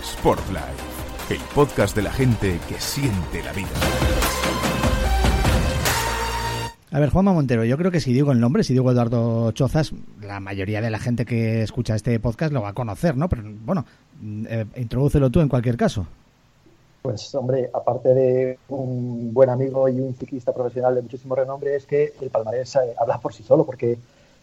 Sportlife, 0.00 0.64
el 1.30 1.40
podcast 1.54 1.94
de 1.94 2.02
la 2.02 2.10
gente 2.10 2.58
que 2.68 2.80
siente 2.80 3.42
la 3.42 3.52
vida. 3.52 3.68
A 6.90 7.00
ver, 7.00 7.10
Juanma 7.10 7.32
Montero, 7.32 7.64
yo 7.64 7.78
creo 7.78 7.90
que 7.90 8.00
si 8.00 8.12
digo 8.12 8.32
el 8.32 8.40
nombre, 8.40 8.64
si 8.64 8.74
digo 8.74 8.90
Eduardo 8.90 9.50
Chozas, 9.52 9.92
la 10.20 10.40
mayoría 10.40 10.80
de 10.80 10.90
la 10.90 10.98
gente 10.98 11.24
que 11.24 11.62
escucha 11.62 11.94
este 11.94 12.20
podcast 12.20 12.52
lo 12.52 12.62
va 12.62 12.70
a 12.70 12.74
conocer, 12.74 13.16
¿no? 13.16 13.28
Pero 13.28 13.44
bueno, 13.64 13.86
eh, 14.46 14.66
introdúcelo 14.76 15.30
tú 15.30 15.40
en 15.40 15.48
cualquier 15.48 15.76
caso. 15.76 16.06
Pues 17.02 17.34
hombre, 17.34 17.70
aparte 17.72 18.14
de 18.14 18.58
un 18.68 19.32
buen 19.32 19.50
amigo 19.50 19.88
y 19.88 20.00
un 20.00 20.14
ciclista 20.14 20.52
profesional 20.52 20.94
de 20.94 21.02
muchísimo 21.02 21.34
renombre, 21.34 21.76
es 21.76 21.86
que 21.86 22.12
el 22.20 22.30
palmarés 22.30 22.76
eh, 22.76 22.94
habla 22.98 23.18
por 23.18 23.32
sí 23.32 23.42
solo, 23.42 23.64
porque 23.64 23.98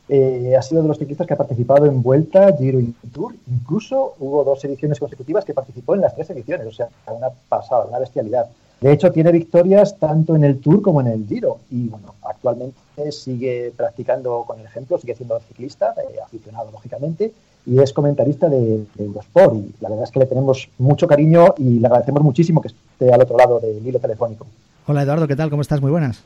eh, 0.10 0.56
ha 0.58 0.62
sido 0.64 0.82
de 0.82 0.88
los 0.88 0.98
ciclistas 0.98 1.28
que 1.28 1.34
ha 1.34 1.38
participado 1.38 1.86
en 1.86 2.02
Vuelta, 2.02 2.52
Giro 2.58 2.80
y 2.80 2.94
Tour. 3.14 3.36
Incluso 3.48 4.16
hubo 4.20 4.44
dos 4.44 4.64
ediciones 4.66 5.00
consecutivas 5.00 5.46
que 5.46 5.54
participó 5.54 5.94
en 5.94 6.02
las 6.02 6.16
tres 6.16 6.32
ediciones, 6.32 6.66
o 6.66 6.72
sea, 6.72 6.90
una 7.08 7.30
pasada, 7.48 7.86
una 7.86 8.00
bestialidad. 8.00 8.48
De 8.82 8.92
hecho, 8.92 9.12
tiene 9.12 9.32
victorias 9.32 9.98
tanto 10.00 10.36
en 10.36 10.44
el 10.44 10.60
Tour 10.60 10.82
como 10.82 11.02
en 11.02 11.08
el 11.08 11.28
Giro. 11.28 11.60
Y 11.70 11.90
bueno, 11.90 12.16
actualmente 12.24 13.12
sigue 13.12 13.72
practicando 13.76 14.46
con 14.48 14.60
el 14.60 14.66
ejemplo, 14.66 14.98
sigue 14.98 15.16
siendo 15.16 15.40
ciclista, 15.42 15.94
eh, 15.98 16.16
aficionado 16.26 16.72
lógicamente, 16.72 17.32
y 17.66 17.80
es 17.80 17.94
comentarista 17.94 18.50
de, 18.50 18.86
de, 18.96 19.04
Eurosport. 19.06 19.56
Y 19.56 19.76
la 19.82 19.90
verdad 19.90 20.06
es 20.06 20.12
que 20.12 20.20
le 20.20 20.26
tenemos 20.26 20.70
mucho 20.80 21.08
cariño 21.08 21.54
y 21.58 21.80
le 21.80 21.88
agradecemos 21.88 22.24
muchísimo 22.24 22.62
que 22.62 22.70
esté 22.70 23.14
al 23.14 23.22
otro 23.22 23.38
lado 23.38 23.60
del 23.60 23.86
hilo 23.86 24.00
telefónico. 24.00 24.48
Hola 24.88 25.04
Eduardo, 25.04 25.28
¿qué 25.28 25.36
tal? 25.36 25.52
¿Cómo 25.52 25.62
estás? 25.62 25.82
Muy 25.82 25.92
buenas. 25.92 26.24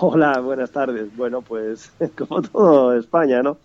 Hola, 0.00 0.40
buenas 0.40 0.70
tardes. 0.70 1.14
Bueno, 1.16 1.42
pues 1.42 1.92
como 2.16 2.42
todo 2.42 2.96
España, 2.96 3.42
¿no? 3.42 3.58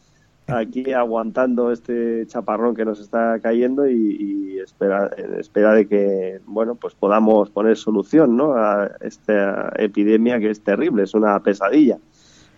Aquí 0.48 0.94
aguantando 0.94 1.72
este 1.72 2.26
chaparrón 2.28 2.76
que 2.76 2.86
nos 2.86 3.00
está 3.00 3.40
cayendo 3.40 3.88
y, 3.88 4.18
y 4.20 4.60
espera, 4.60 5.08
espera 5.40 5.74
de 5.74 5.88
que, 5.88 6.40
bueno, 6.46 6.76
pues 6.76 6.96
podamos 6.96 7.50
poner 7.50 7.78
solución, 7.78 8.38
¿no? 8.38 8.54
A 8.54 8.92
esta 9.02 9.74
epidemia 9.78 10.40
que 10.40 10.50
es 10.50 10.62
terrible, 10.62 11.04
es 11.04 11.14
una 11.14 11.40
pesadilla. 11.42 11.98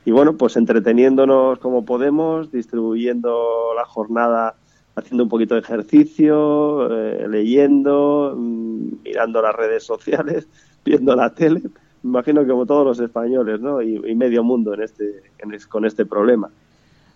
Y 0.06 0.12
bueno, 0.12 0.38
pues 0.38 0.56
entreteniéndonos 0.56 1.60
como 1.60 1.84
podemos, 1.84 2.52
distribuyendo 2.52 3.74
la 3.76 3.86
jornada, 3.86 4.56
haciendo 4.96 5.24
un 5.24 5.30
poquito 5.30 5.56
de 5.56 5.62
ejercicio, 5.62 6.88
eh, 6.96 7.28
leyendo, 7.28 8.36
mmm, 8.38 9.02
mirando 9.04 9.42
las 9.42 9.56
redes 9.56 9.84
sociales, 9.84 10.48
viendo 10.86 11.16
la 11.16 11.34
tele 11.34 11.62
imagino 12.04 12.42
que 12.42 12.50
como 12.50 12.66
todos 12.66 12.86
los 12.86 13.00
españoles, 13.00 13.60
¿no? 13.62 13.82
Y, 13.82 13.96
y 13.96 14.16
medio 14.16 14.44
mundo 14.44 14.74
en 14.74 14.84
este, 14.84 15.24
en 15.40 15.54
es, 15.54 15.68
con 15.68 15.86
este 15.86 16.06
problema. 16.06 16.50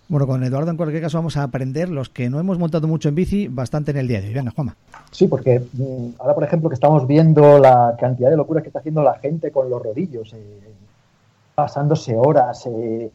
Bueno, 0.10 0.28
con 0.28 0.44
Eduardo 0.44 0.70
en 0.70 0.78
cualquier 0.78 1.02
caso 1.02 1.18
vamos 1.18 1.38
a 1.38 1.44
aprender, 1.44 1.90
los 1.90 2.10
que 2.10 2.30
no 2.30 2.40
hemos 2.40 2.60
montado 2.60 2.88
mucho 2.88 3.10
en 3.10 3.16
bici, 3.16 3.48
bastante 3.48 3.92
en 3.92 3.98
el 3.98 4.08
día 4.08 4.22
de 4.22 4.28
hoy. 4.28 4.34
Venga, 4.34 4.52
Juanma. 4.52 4.76
Sí, 5.12 5.28
porque 5.28 5.60
mmm, 5.74 6.10
ahora, 6.20 6.36
por 6.36 6.44
ejemplo, 6.44 6.70
que 6.70 6.76
estamos 6.76 7.08
viendo 7.08 7.58
la 7.58 7.96
cantidad 8.00 8.30
de 8.30 8.38
locuras 8.38 8.64
que 8.64 8.70
está 8.70 8.80
haciendo 8.80 9.02
la 9.02 9.16
gente 9.20 9.52
con 9.52 9.70
los 9.70 9.82
rodillos, 9.82 10.34
eh, 10.34 10.60
pasándose 11.56 12.16
horas, 12.16 12.68
eh, 12.68 13.10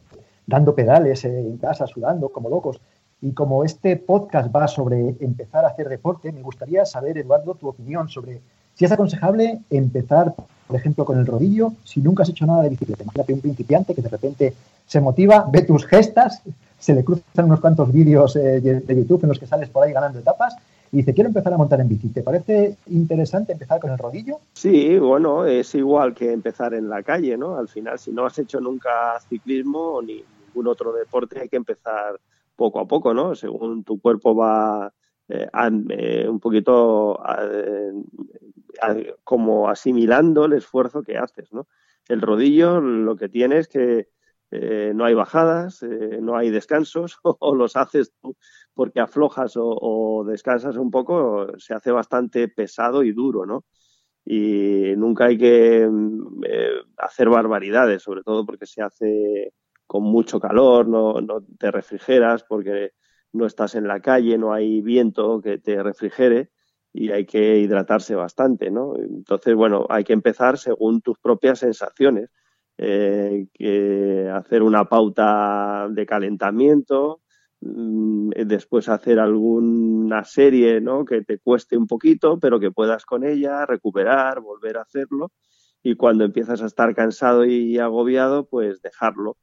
dando 0.47 0.73
pedales 0.73 1.23
eh, 1.25 1.39
en 1.39 1.57
casa, 1.57 1.85
sudando 1.85 2.29
como 2.29 2.49
locos. 2.49 2.81
Y 3.21 3.33
como 3.33 3.63
este 3.63 3.97
podcast 3.97 4.53
va 4.53 4.67
sobre 4.67 5.15
empezar 5.19 5.65
a 5.65 5.69
hacer 5.69 5.89
deporte, 5.89 6.31
me 6.31 6.41
gustaría 6.41 6.85
saber, 6.85 7.17
Eduardo, 7.17 7.53
tu 7.53 7.67
opinión 7.67 8.09
sobre 8.09 8.41
si 8.73 8.85
es 8.85 8.91
aconsejable 8.91 9.59
empezar, 9.69 10.33
por 10.69 10.75
ejemplo, 10.75 11.03
con 11.03 11.17
el 11.17 11.25
rodillo 11.25 11.73
si 11.83 11.99
nunca 11.99 12.21
has 12.21 12.29
hecho 12.29 12.45
nada 12.45 12.61
de 12.61 12.69
bicicleta. 12.69 13.01
Imagínate 13.01 13.33
un 13.33 13.41
principiante 13.41 13.95
que 13.95 14.03
de 14.03 14.09
repente 14.09 14.53
se 14.85 15.01
motiva, 15.01 15.49
ve 15.51 15.63
tus 15.63 15.83
gestas, 15.83 16.43
se 16.77 16.93
le 16.93 17.03
cruzan 17.03 17.45
unos 17.45 17.59
cuantos 17.59 17.91
vídeos 17.91 18.35
eh, 18.35 18.61
de 18.61 18.95
YouTube 18.95 19.23
en 19.23 19.29
los 19.29 19.39
que 19.39 19.47
sales 19.47 19.67
por 19.69 19.83
ahí 19.83 19.91
ganando 19.91 20.19
etapas 20.19 20.55
y 20.91 20.97
dice, 20.97 21.15
quiero 21.15 21.29
empezar 21.29 21.51
a 21.53 21.57
montar 21.57 21.81
en 21.81 21.89
bici. 21.89 22.09
¿Te 22.09 22.21
parece 22.21 22.75
interesante 22.91 23.53
empezar 23.53 23.79
con 23.79 23.89
el 23.89 23.97
rodillo? 23.97 24.37
Sí, 24.53 24.99
bueno, 24.99 25.43
es 25.45 25.73
igual 25.73 26.13
que 26.13 26.31
empezar 26.31 26.75
en 26.75 26.87
la 26.87 27.01
calle, 27.01 27.35
¿no? 27.35 27.57
Al 27.57 27.67
final, 27.67 27.97
si 27.97 28.11
no 28.11 28.27
has 28.27 28.37
hecho 28.37 28.59
nunca 28.59 29.19
ciclismo 29.27 30.03
ni 30.03 30.23
ningún 30.45 30.67
otro 30.67 30.93
deporte, 30.93 31.41
hay 31.41 31.49
que 31.49 31.57
empezar 31.57 32.19
poco 32.55 32.79
a 32.79 32.85
poco, 32.85 33.11
¿no? 33.15 33.33
Según 33.33 33.83
tu 33.83 33.99
cuerpo 33.99 34.35
va 34.35 34.93
un 35.53 36.39
poquito 36.39 37.21
eh, 37.41 37.93
como 39.23 39.69
asimilando 39.69 40.45
el 40.45 40.53
esfuerzo 40.53 41.03
que 41.03 41.17
haces, 41.17 41.51
¿no? 41.53 41.67
El 42.07 42.21
rodillo 42.21 42.81
lo 42.81 43.15
que 43.15 43.29
tiene 43.29 43.59
es 43.59 43.67
que 43.67 44.09
eh, 44.51 44.93
no 44.95 45.05
hay 45.05 45.13
bajadas, 45.13 45.83
eh, 45.83 46.19
no 46.21 46.35
hay 46.35 46.49
descansos, 46.49 47.19
o 47.23 47.55
los 47.55 47.75
haces 47.75 48.13
tú 48.21 48.35
porque 48.73 48.99
aflojas 48.99 49.53
o, 49.57 50.23
descansas 50.25 50.77
un 50.77 50.89
poco, 50.89 51.47
se 51.57 51.73
hace 51.73 51.91
bastante 51.91 52.47
pesado 52.47 53.03
y 53.03 53.11
duro, 53.11 53.45
¿no? 53.45 53.65
Y 54.25 54.93
nunca 54.95 55.25
hay 55.25 55.37
que 55.37 55.83
eh, 55.83 56.71
hacer 56.97 57.29
barbaridades, 57.29 58.03
sobre 58.03 58.23
todo 58.23 58.45
porque 58.45 58.65
se 58.65 58.81
hace 58.81 59.53
con 59.85 60.03
mucho 60.03 60.39
calor, 60.39 60.87
no 60.87 61.15
te 61.57 61.71
refrigeras 61.71 62.43
porque 62.43 62.91
no 63.33 63.45
estás 63.45 63.75
en 63.75 63.87
la 63.87 64.01
calle, 64.01 64.37
no 64.37 64.53
hay 64.53 64.81
viento 64.81 65.41
que 65.41 65.57
te 65.57 65.81
refrigere 65.83 66.49
y 66.93 67.11
hay 67.11 67.25
que 67.25 67.59
hidratarse 67.59 68.15
bastante, 68.15 68.71
¿no? 68.71 68.95
Entonces, 68.97 69.55
bueno, 69.55 69.85
hay 69.89 70.03
que 70.03 70.13
empezar 70.13 70.57
según 70.57 71.01
tus 71.01 71.17
propias 71.19 71.59
sensaciones, 71.59 72.29
eh, 72.77 73.47
que 73.53 74.29
hacer 74.33 74.63
una 74.63 74.85
pauta 74.85 75.87
de 75.91 76.05
calentamiento, 76.05 77.21
mmm, 77.61 78.29
después 78.45 78.89
hacer 78.89 79.19
alguna 79.19 80.23
serie, 80.23 80.81
¿no? 80.81 81.05
Que 81.05 81.21
te 81.23 81.39
cueste 81.39 81.77
un 81.77 81.87
poquito, 81.87 82.39
pero 82.39 82.59
que 82.59 82.71
puedas 82.71 83.05
con 83.05 83.23
ella 83.23 83.65
recuperar, 83.65 84.41
volver 84.41 84.77
a 84.77 84.81
hacerlo 84.83 85.31
y 85.83 85.95
cuando 85.95 86.25
empiezas 86.25 86.61
a 86.61 86.65
estar 86.65 86.93
cansado 86.95 87.45
y 87.45 87.77
agobiado, 87.79 88.47
pues 88.47 88.81
dejarlo. 88.81 89.37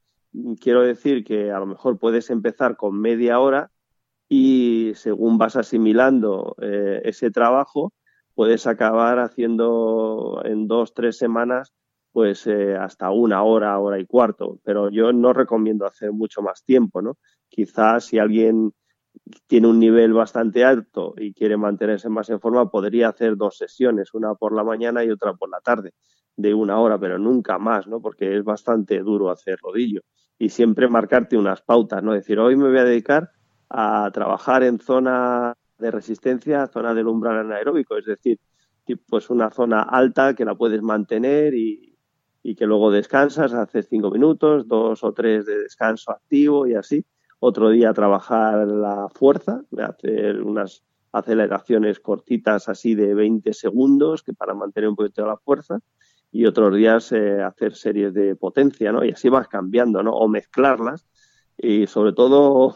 Quiero 0.61 0.81
decir 0.83 1.23
que 1.23 1.51
a 1.51 1.59
lo 1.59 1.65
mejor 1.65 1.97
puedes 1.99 2.29
empezar 2.29 2.77
con 2.77 2.99
media 2.99 3.39
hora 3.39 3.71
y 4.29 4.91
según 4.95 5.37
vas 5.37 5.55
asimilando 5.55 6.55
eh, 6.61 7.01
ese 7.05 7.31
trabajo, 7.31 7.93
puedes 8.35 8.67
acabar 8.67 9.19
haciendo 9.19 10.41
en 10.43 10.67
dos, 10.67 10.93
tres 10.93 11.17
semanas, 11.17 11.73
pues 12.11 12.45
eh, 12.47 12.75
hasta 12.75 13.09
una 13.11 13.43
hora, 13.43 13.79
hora 13.79 13.99
y 13.99 14.05
cuarto. 14.05 14.59
Pero 14.63 14.89
yo 14.89 15.13
no 15.13 15.33
recomiendo 15.33 15.85
hacer 15.85 16.11
mucho 16.11 16.41
más 16.41 16.63
tiempo, 16.63 17.01
¿no? 17.01 17.17
Quizás 17.49 18.05
si 18.05 18.19
alguien 18.19 18.73
tiene 19.47 19.67
un 19.67 19.79
nivel 19.79 20.13
bastante 20.13 20.63
alto 20.63 21.13
y 21.17 21.33
quiere 21.33 21.57
mantenerse 21.57 22.09
más 22.09 22.29
en 22.29 22.39
forma, 22.39 22.69
podría 22.69 23.09
hacer 23.09 23.37
dos 23.37 23.57
sesiones, 23.57 24.13
una 24.13 24.35
por 24.35 24.53
la 24.53 24.63
mañana 24.63 25.03
y 25.03 25.09
otra 25.09 25.33
por 25.33 25.49
la 25.49 25.59
tarde, 25.61 25.93
de 26.35 26.53
una 26.53 26.79
hora, 26.79 26.99
pero 26.99 27.17
nunca 27.17 27.57
más, 27.57 27.87
¿no? 27.87 28.01
Porque 28.01 28.37
es 28.37 28.43
bastante 28.43 28.99
duro 28.99 29.31
hacer 29.31 29.57
rodillo. 29.61 30.01
Y 30.37 30.49
siempre 30.49 30.87
marcarte 30.87 31.37
unas 31.37 31.61
pautas, 31.61 32.03
¿no? 32.03 32.13
Decir, 32.13 32.39
hoy 32.39 32.55
me 32.55 32.67
voy 32.69 32.77
a 32.77 32.83
dedicar 32.83 33.31
a 33.69 34.09
trabajar 34.13 34.63
en 34.63 34.79
zona 34.79 35.55
de 35.77 35.91
resistencia, 35.91 36.67
zona 36.67 36.93
del 36.93 37.07
umbral 37.07 37.37
anaeróbico, 37.39 37.97
es 37.97 38.05
decir, 38.05 38.39
pues 39.09 39.29
una 39.29 39.49
zona 39.49 39.81
alta 39.81 40.33
que 40.33 40.45
la 40.45 40.55
puedes 40.55 40.81
mantener 40.81 41.53
y, 41.53 41.97
y 42.43 42.55
que 42.55 42.65
luego 42.65 42.91
descansas, 42.91 43.53
haces 43.53 43.87
cinco 43.89 44.09
minutos, 44.09 44.67
dos 44.67 45.03
o 45.03 45.11
tres 45.13 45.45
de 45.45 45.59
descanso 45.59 46.11
activo 46.11 46.65
y 46.65 46.75
así, 46.75 47.05
otro 47.39 47.69
día 47.69 47.93
trabajar 47.93 48.67
la 48.67 49.09
fuerza, 49.09 49.61
hacer 49.77 50.41
unas 50.41 50.83
aceleraciones 51.11 51.99
cortitas 51.99 52.69
así 52.69 52.95
de 52.95 53.13
20 53.13 53.53
segundos 53.53 54.23
que 54.23 54.33
para 54.33 54.53
mantener 54.53 54.89
un 54.89 54.95
poquito 54.95 55.25
la 55.25 55.37
fuerza 55.37 55.79
y 56.31 56.45
otros 56.45 56.75
días 56.75 57.11
eh, 57.11 57.41
hacer 57.41 57.75
series 57.75 58.13
de 58.13 58.35
potencia, 58.35 58.91
¿no? 58.91 59.03
Y 59.03 59.11
así 59.11 59.29
vas 59.29 59.47
cambiando, 59.47 60.03
¿no? 60.03 60.11
O 60.11 60.27
mezclarlas 60.27 61.05
y 61.57 61.87
sobre 61.87 62.13
todo 62.13 62.75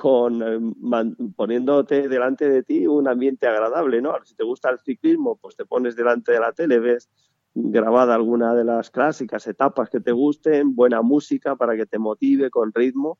con 0.00 0.42
eh, 0.44 1.24
poniéndote 1.34 2.08
delante 2.08 2.48
de 2.48 2.62
ti 2.62 2.86
un 2.86 3.08
ambiente 3.08 3.48
agradable, 3.48 4.00
¿no? 4.00 4.14
Si 4.22 4.36
te 4.36 4.44
gusta 4.44 4.70
el 4.70 4.78
ciclismo, 4.78 5.36
pues 5.42 5.56
te 5.56 5.64
pones 5.64 5.96
delante 5.96 6.30
de 6.30 6.38
la 6.38 6.52
tele, 6.52 6.78
ves 6.78 7.10
grabada 7.52 8.14
alguna 8.14 8.54
de 8.54 8.62
las 8.62 8.90
clásicas 8.90 9.44
etapas 9.48 9.90
que 9.90 9.98
te 9.98 10.12
gusten, 10.12 10.76
buena 10.76 11.02
música 11.02 11.56
para 11.56 11.74
que 11.74 11.84
te 11.84 11.98
motive 11.98 12.48
con 12.48 12.72
ritmo 12.72 13.18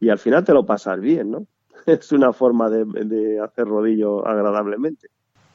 y 0.00 0.10
al 0.10 0.18
final 0.18 0.44
te 0.44 0.52
lo 0.52 0.66
pasas 0.66 1.00
bien, 1.00 1.30
¿no? 1.30 1.46
Es 1.86 2.12
una 2.12 2.34
forma 2.34 2.68
de, 2.68 3.40
hacer 3.40 3.66
rodillo 3.66 4.26
agradablemente. 4.28 5.08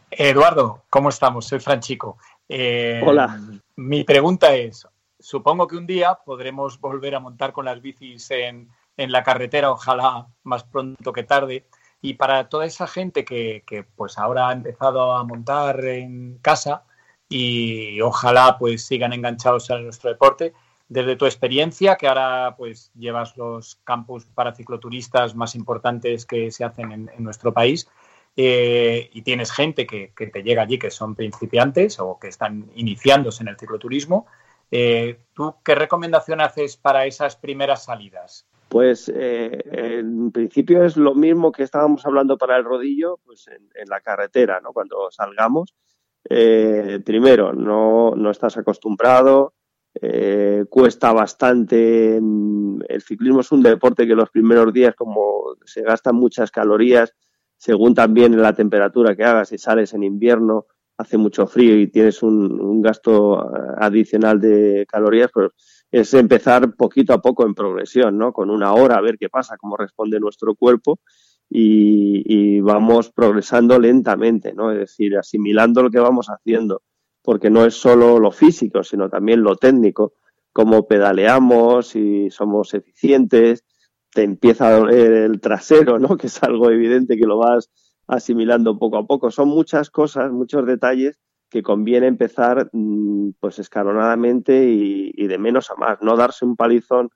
Eduardo, 0.10 0.86
¿cómo 0.90 1.10
estamos? 1.10 1.46
Soy 1.46 1.60
Franchico. 1.60 2.18
Eh, 2.50 3.00
Hola. 3.06 3.40
Mi 3.76 4.04
pregunta 4.04 4.56
es, 4.56 4.88
supongo 5.20 5.68
que 5.68 5.76
un 5.76 5.86
día 5.86 6.18
podremos 6.26 6.80
volver 6.80 7.14
a 7.14 7.20
montar 7.20 7.54
con 7.54 7.66
las 7.66 7.80
bicis 7.80 8.32
en, 8.32 8.70
en 8.98 9.12
la 9.12 9.24
carretera, 9.24 9.72
ojalá 9.72 10.28
más 10.44 10.64
pronto 10.64 11.14
que 11.14 11.24
tarde. 11.24 11.66
Y 12.02 12.16
para 12.16 12.50
toda 12.50 12.66
esa 12.66 12.88
gente 12.88 13.24
que, 13.26 13.86
pues 13.96 14.18
ahora 14.18 14.50
ha 14.50 14.54
empezado 14.54 15.14
a 15.14 15.24
montar 15.24 15.84
en 15.86 16.38
casa 16.40 16.84
y 17.30 18.02
ojalá 18.02 18.58
pues 18.60 18.86
sigan 18.86 19.14
enganchados 19.14 19.72
a 19.72 19.80
nuestro 19.80 20.10
deporte, 20.10 20.54
desde 20.90 21.16
tu 21.16 21.26
experiencia, 21.26 21.96
que 21.96 22.08
ahora 22.08 22.56
pues 22.58 22.92
llevas 22.94 23.38
los 23.38 23.78
campus 23.84 24.26
para 24.26 24.54
cicloturistas 24.54 25.34
más 25.34 25.56
importantes 25.56 26.26
que 26.26 26.52
se 26.52 26.64
hacen 26.64 26.92
en, 26.92 27.24
nuestro 27.24 27.54
país, 27.54 27.88
eh, 28.36 29.10
y 29.14 29.22
tienes 29.22 29.52
gente 29.52 29.88
que, 29.88 30.12
te 30.16 30.44
llega 30.44 30.64
allí 30.64 30.78
que 30.78 30.92
son 30.92 31.16
principiantes 31.16 32.00
o 32.00 32.20
que 32.20 32.28
están 32.28 32.70
iniciándose 32.76 33.44
en 33.44 33.50
el 33.50 33.58
cicloturismo, 33.58 34.28
eh, 34.70 35.20
¿tú 35.34 35.56
qué 35.64 35.76
recomendación 35.76 36.42
haces 36.42 36.78
para 36.78 37.06
esas 37.06 37.36
primeras 37.36 37.86
salidas? 37.86 38.46
Pues 38.74 39.10
eh, 39.14 39.64
en 39.72 40.32
principio 40.32 40.84
es 40.84 40.98
lo 40.98 41.16
mismo 41.16 41.52
que 41.52 41.64
estábamos 41.64 42.06
hablando 42.06 42.38
para 42.38 42.58
el 42.58 42.66
rodillo, 42.66 43.20
pues 43.24 43.48
en, 43.48 43.88
la 43.88 44.02
carretera, 44.02 44.60
¿no? 44.62 44.74
Cuando 44.74 45.12
salgamos, 45.12 45.76
primero, 46.24 47.54
no, 47.54 48.16
no 48.16 48.32
estás 48.32 48.58
acostumbrado, 48.58 49.54
eh, 50.02 50.66
cuesta 50.70 51.14
bastante. 51.14 52.18
El 52.18 53.02
ciclismo 53.02 53.42
es 53.42 53.52
un 53.52 53.62
deporte 53.62 54.08
que 54.08 54.16
los 54.16 54.30
primeros 54.30 54.74
días, 54.74 54.96
como 54.96 55.56
se 55.66 55.82
gastan 55.84 56.16
muchas 56.16 56.52
calorías, 56.52 57.14
según 57.58 57.94
también 57.94 58.42
la 58.42 58.54
temperatura 58.54 59.16
que 59.16 59.24
hagas, 59.24 59.50
si 59.50 59.58
sales 59.58 59.94
en 59.94 60.04
invierno, 60.04 60.66
hace 60.98 61.18
mucho 61.18 61.48
frío 61.48 61.80
y 61.80 61.88
tienes 61.88 62.24
un, 62.24 62.82
gasto 62.82 63.40
adicional 63.78 64.42
de 64.42 64.86
calorías, 64.90 65.30
pues 65.34 65.52
es 65.94 66.12
empezar 66.16 66.76
poquito 66.76 67.14
a 67.14 67.22
poco 67.22 67.46
en 67.46 67.54
progresión, 67.54 68.18
¿no? 68.18 68.34
Con 68.34 68.50
una 68.50 68.74
hora 68.74 68.96
a 68.96 69.02
ver 69.02 69.16
qué 69.20 69.30
pasa, 69.30 69.58
cómo 69.58 69.78
responde 69.78 70.20
nuestro 70.20 70.56
cuerpo 70.56 71.00
y, 71.48 72.60
vamos 72.62 73.12
progresando 73.12 73.78
lentamente, 73.78 74.54
¿no? 74.54 74.72
Es 74.72 74.80
decir, 74.80 75.16
asimilando 75.18 75.84
lo 75.84 75.92
que 75.92 76.00
vamos 76.00 76.28
haciendo 76.28 76.82
porque 77.22 77.52
no 77.52 77.64
es 77.66 77.76
solo 77.76 78.20
lo 78.20 78.32
físico, 78.32 78.84
sino 78.84 79.08
también 79.08 79.44
lo 79.44 79.56
técnico, 79.56 80.14
cómo 80.52 80.88
pedaleamos, 80.88 81.96
y 81.96 82.30
somos 82.32 82.74
eficientes, 82.74 83.64
te 84.12 84.24
empieza 84.24 84.70
a 84.70 84.80
doler 84.80 85.12
el 85.14 85.42
trasero, 85.42 86.00
¿no? 86.00 86.08
Que 86.18 86.28
es 86.28 86.42
algo 86.42 86.72
evidente 86.72 87.18
que 87.18 87.28
lo 87.28 87.38
vas 87.38 87.70
asimilando 88.08 88.80
poco 88.80 88.98
a 88.98 89.06
poco. 89.06 89.30
Son 89.30 89.48
muchas 89.48 89.92
cosas, 89.92 90.32
muchos 90.32 90.66
detalles 90.66 91.20
que 91.54 91.62
conviene 91.62 92.08
empezar 92.08 92.68
mm, 92.74 93.34
pues 93.40 93.60
escalonadamente 93.60 94.66
y, 94.68 95.28
de 95.28 95.38
menos 95.38 95.70
a 95.70 95.76
más, 95.76 96.02
no 96.02 96.18
darse 96.18 96.46
un 96.46 96.56
palizón 96.56 97.12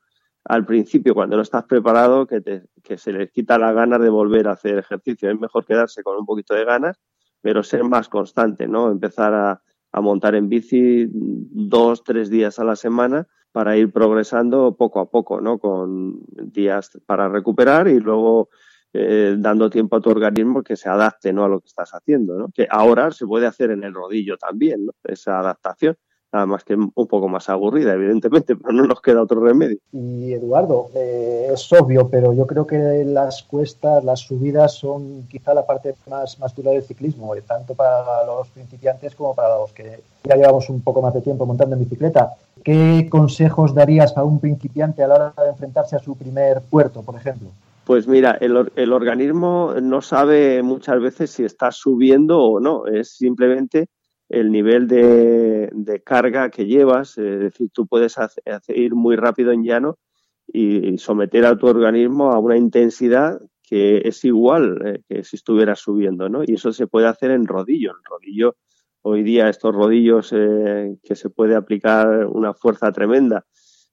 al 0.46 0.64
principio 0.64 1.16
cuando 1.16 1.38
no 1.38 1.42
estás 1.42 1.64
preparado 1.64 2.28
que, 2.28 2.42
te, 2.42 2.62
se 2.98 3.14
les 3.14 3.32
quita 3.32 3.58
la 3.58 3.74
ganas 3.74 4.00
de 4.00 4.10
volver 4.10 4.48
a 4.48 4.52
hacer 4.52 4.78
ejercicio. 4.78 5.32
Es 5.32 5.40
mejor 5.40 5.66
quedarse 5.66 6.04
con 6.04 6.18
un 6.18 6.26
poquito 6.28 6.54
de 6.54 6.66
ganas, 6.66 7.00
pero 7.42 7.64
ser 7.64 7.84
más 7.84 8.10
constante, 8.10 8.68
¿no? 8.68 8.92
Empezar 8.92 9.34
a, 9.34 9.64
a 9.92 10.02
montar 10.02 10.36
en 10.36 10.50
bici 10.50 11.08
dos, 11.12 12.04
tres 12.04 12.30
días 12.30 12.60
a 12.60 12.64
la 12.64 12.76
semana 12.76 13.28
para 13.52 13.76
ir 13.76 13.92
progresando 13.92 14.76
poco 14.78 15.00
a 15.00 15.10
poco, 15.10 15.42
¿no? 15.42 15.58
Con 15.58 16.20
días 16.30 16.92
para 17.08 17.28
recuperar 17.28 17.88
y 17.88 18.00
luego 18.00 18.50
eh, 18.94 19.36
dando 19.38 19.70
tiempo 19.70 19.98
a 19.98 20.02
tu 20.02 20.10
organismo 20.10 20.64
que 20.64 20.76
se 20.76 20.90
adapte, 20.90 21.34
¿no? 21.34 21.46
A 21.46 21.50
lo 21.50 21.60
que 21.60 21.68
estás 21.68 21.92
haciendo, 21.92 22.38
¿no? 22.38 22.50
Que 22.54 22.68
ahora 22.70 23.12
se 23.12 23.26
puede 23.26 23.48
hacer 23.48 23.72
en 23.72 23.84
el 23.84 23.94
rodillo 23.94 24.38
también, 24.38 24.86
¿no? 24.86 24.94
Esa 25.04 25.40
adaptación 25.40 25.96
nada 26.32 26.46
más 26.46 26.64
que 26.64 26.76
un 26.76 26.92
poco 26.92 27.28
más 27.28 27.50
aburrida, 27.50 27.94
evidentemente, 27.94 28.56
pero 28.62 28.74
no 28.74 28.86
nos 28.86 29.02
queda 29.02 29.22
otro 29.22 29.42
remedio. 29.42 29.78
Y 29.92 30.34
Eduardo, 30.34 30.90
eh, 30.96 31.50
es 31.54 31.72
obvio, 31.74 32.10
pero 32.10 32.34
yo 32.34 32.46
creo 32.46 32.68
que 32.68 33.04
las 33.06 33.44
cuestas, 33.44 34.04
las 34.04 34.20
subidas 34.20 34.74
son 34.74 35.28
quizá 35.30 35.54
la 35.54 35.66
parte 35.66 35.96
más, 36.08 36.40
más 36.40 36.56
dura 36.56 36.72
del 36.72 36.84
ciclismo, 36.84 37.34
eh, 37.36 37.42
tanto 37.42 37.74
para 37.76 38.26
los 38.26 38.48
principiantes 38.50 39.16
como 39.16 39.34
para 39.34 39.58
los 39.58 39.72
que 39.72 40.02
ya 40.24 40.36
llevamos 40.36 40.70
un 40.70 40.82
poco 40.82 41.02
más 41.02 41.14
de 41.14 41.22
tiempo 41.22 41.46
montando 41.46 41.76
en 41.76 41.84
bicicleta. 41.84 42.34
¿Qué 42.64 43.08
consejos 43.10 43.74
darías 43.74 44.18
a 44.18 44.24
un 44.24 44.40
principiante 44.40 45.04
a 45.04 45.08
la 45.08 45.16
hora 45.16 45.34
de 45.44 45.50
enfrentarse 45.50 45.96
a 45.96 46.00
su 46.00 46.18
primer 46.18 46.62
puerto, 46.62 47.02
por 47.02 47.16
ejemplo? 47.16 47.50
Pues 47.88 48.06
mira, 48.06 48.32
el, 48.42 48.70
el 48.76 48.92
organismo 48.92 49.74
no 49.82 50.02
sabe 50.02 50.62
muchas 50.62 51.00
veces 51.00 51.32
si 51.32 51.46
está 51.46 51.72
subiendo 51.72 52.38
o 52.38 52.60
no, 52.60 52.86
es 52.86 53.16
simplemente 53.16 53.88
el 54.28 54.52
nivel 54.52 54.90
de, 54.90 56.02
carga 56.06 56.50
que 56.50 56.66
llevas, 56.66 57.18
es 57.18 57.40
decir, 57.40 57.70
tú 57.72 57.88
puedes 57.88 58.18
ir 58.68 58.94
muy 58.94 59.16
rápido 59.16 59.54
en 59.54 59.64
llano 59.64 60.00
y 60.48 60.98
someter 60.98 61.46
a 61.46 61.58
tu 61.58 61.68
organismo 61.68 62.34
a 62.34 62.40
una 62.40 62.58
intensidad 62.58 63.40
que 63.64 64.02
es 64.04 64.26
igual 64.26 64.82
eh, 64.86 65.02
que 65.08 65.24
si 65.24 65.38
estuvieras 65.38 65.80
subiendo, 65.80 66.28
¿no? 66.28 66.44
Y 66.46 66.56
eso 66.56 66.74
se 66.74 66.88
puede 66.88 67.08
hacer 67.08 67.32
en 67.32 67.46
rodillo. 67.46 67.92
En 67.92 68.04
rodillo, 68.04 68.58
hoy 69.02 69.24
día 69.24 69.48
estos 69.48 69.74
rodillos 69.74 70.34
eh, 70.36 70.98
que 71.02 71.16
se 71.16 71.30
puede 71.30 71.56
aplicar 71.56 72.26
una 72.26 72.54
fuerza 72.54 72.92
tremenda, 72.92 73.46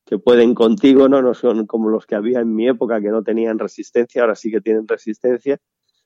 que 0.05 0.19
pueden 0.19 0.55
contigo, 0.55 1.09
¿no? 1.09 1.23
No 1.23 1.35
son 1.35 1.67
como 1.67 1.89
los 1.89 2.06
que 2.06 2.15
había 2.15 2.41
en 2.41 2.55
mi 2.55 2.69
época 2.69 3.01
que 3.01 3.11
no 3.11 3.23
tenían 3.23 3.59
resistencia, 3.59 4.23
ahora 4.23 4.35
sí 4.35 4.51
que 4.51 4.61
tienen 4.61 4.87
resistencia. 4.87 5.59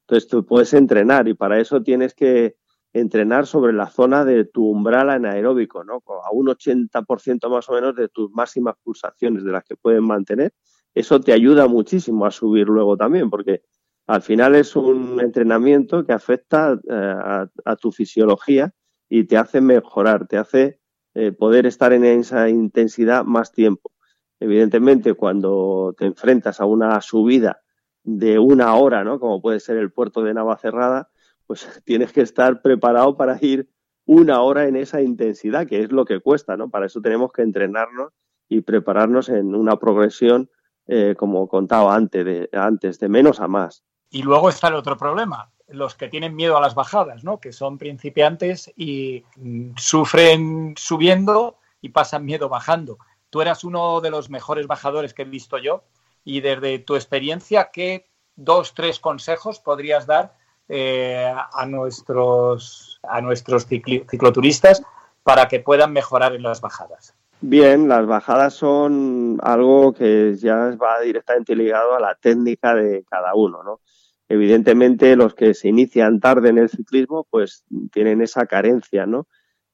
Entonces 0.03 0.29
tú 0.29 0.47
puedes 0.47 0.73
entrenar 0.75 1.29
y 1.29 1.35
para 1.35 1.61
eso 1.61 1.83
tienes 1.83 2.15
que, 2.15 2.57
entrenar 2.93 3.47
sobre 3.47 3.73
la 3.73 3.87
zona 3.87 4.25
de 4.25 4.45
tu 4.45 4.67
umbral 4.67 5.11
anaeróbico, 5.11 5.85
¿no? 5.85 6.03
A 6.25 6.31
un 6.33 6.47
80% 6.49 7.49
más 7.51 7.69
o 7.69 7.73
menos 7.73 7.95
de 7.95 8.09
tus 8.09 8.31
máximas 8.31 8.77
pulsaciones 8.83 9.45
de 9.45 9.53
las 9.53 9.65
que 9.65 9.77
pueden 9.77 10.05
mantener. 10.05 10.53
Eso 10.95 11.21
te 11.21 11.33
ayuda 11.33 11.69
muchísimo 11.69 12.27
a 12.27 12.31
subir 12.31 12.67
luego 12.67 12.97
también, 12.97 13.31
porque 13.31 13.63
al 14.07 14.23
final 14.23 14.55
es 14.55 14.75
un 14.75 15.21
entrenamiento 15.21 16.05
que 16.05 16.13
afecta 16.13 16.79
eh, 16.89 17.47
a, 17.65 17.77
tu 17.77 17.93
fisiología 17.93 18.73
y 19.09 19.25
te 19.25 19.37
hace 19.37 19.61
mejorar, 19.61 20.27
te 20.27 20.39
hace 20.39 20.81
eh, 21.15 21.33
poder 21.33 21.67
estar 21.67 21.93
en 21.93 22.05
esa 22.05 22.49
intensidad 22.49 23.25
más 23.25 23.53
tiempo. 23.53 23.93
Evidentemente, 24.41 25.15
cuando 25.15 25.95
te 25.97 26.07
enfrentas 26.07 26.61
a 26.61 26.65
una 26.65 27.01
subida 27.01 27.61
de 28.05 28.39
una 28.39 28.75
hora, 28.75 29.05
¿no? 29.05 29.21
Como 29.21 29.43
puede 29.43 29.61
ser 29.61 29.77
el 29.77 29.91
puerto 29.91 30.23
de 30.23 30.35
Navacerrada, 30.35 31.11
pues 31.47 31.67
tienes 31.85 32.13
que 32.13 32.23
estar 32.23 32.63
preparado 32.63 33.17
para 33.17 33.39
ir 33.41 33.69
una 34.07 34.41
hora 34.41 34.67
en 34.67 34.77
esa 34.77 35.03
intensidad, 35.03 35.67
que 35.67 35.83
es 35.83 35.93
lo 35.93 36.05
que 36.05 36.21
cuesta, 36.21 36.57
¿no? 36.57 36.71
Para 36.71 36.87
eso 36.87 37.03
tenemos 37.03 37.31
que 37.33 37.43
entrenarnos 37.43 38.13
y 38.49 38.63
prepararnos 38.63 39.29
en 39.29 39.55
una 39.55 39.77
progresión, 39.77 40.51
eh, 40.87 41.15
como 41.19 41.47
contaba 41.49 41.95
antes 41.95 42.25
de, 42.25 42.49
antes, 42.53 42.99
de 42.99 43.09
menos 43.11 43.41
a 43.41 43.49
más. 43.49 43.85
Y 44.09 44.23
luego 44.23 44.49
está 44.49 44.69
el 44.69 44.75
otro 44.75 44.97
problema, 44.97 45.53
los 45.67 45.95
que 45.95 46.09
tienen 46.09 46.35
miedo 46.35 46.57
a 46.57 46.63
las 46.63 46.75
bajadas, 46.75 47.25
¿no? 47.25 47.39
Que 47.41 47.53
son 47.53 47.77
principiantes 47.77 48.73
y 48.75 49.25
mm, 49.37 49.73
sufren 49.77 50.73
subiendo 50.79 51.59
y 51.83 51.91
pasan 51.91 52.25
miedo 52.25 52.49
bajando. 52.49 52.97
Tú 53.31 53.41
eras 53.43 53.65
uno 53.65 54.01
de 54.01 54.11
los 54.11 54.31
mejores 54.31 54.67
bajadores 54.67 55.15
que 55.15 55.23
he 55.23 55.27
visto 55.27 55.59
yo 55.59 55.85
y 56.25 56.41
desde 56.41 56.79
tu 56.79 56.95
experiencia, 56.95 57.71
¿qué 57.73 58.07
dos, 58.37 58.75
tres 58.75 59.01
consejos 59.01 59.61
podrías 59.61 60.07
dar 60.07 60.35
eh, 60.69 61.33
a 61.53 61.67
nuestros, 61.67 63.01
a 63.03 63.21
nuestros 63.21 63.67
cicloturistas 63.67 64.83
para 65.23 65.49
que 65.49 65.61
puedan 65.61 65.93
mejorar 65.93 66.35
en 66.35 66.43
las 66.43 66.61
bajadas? 66.61 67.15
Bien, 67.41 67.89
las 67.89 68.07
bajadas 68.07 68.55
son 68.55 69.39
algo 69.43 69.93
que 69.93 70.35
ya 70.37 70.77
va 70.77 71.01
directamente 71.01 71.55
ligado 71.55 71.95
a 71.95 72.01
la 72.01 72.17
técnica 72.17 72.75
de 72.75 73.05
cada 73.09 73.35
uno, 73.35 73.63
¿no? 73.63 73.81
Evidentemente, 74.29 75.17
los 75.17 75.35
que 75.35 75.55
se 75.55 75.69
inician 75.69 76.21
tarde 76.21 76.51
en 76.51 76.59
el 76.59 76.69
ciclismo, 76.69 77.27
pues 77.31 77.65
tienen 77.93 78.21
esa 78.21 78.47
carencia, 78.47 79.07
¿no? 79.07 79.27